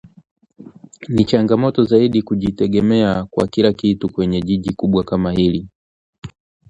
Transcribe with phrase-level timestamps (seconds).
[1.09, 5.67] Ni changamoto zaidi kujitegemea kwa kila kitu kwenye jiji kubwa kama hili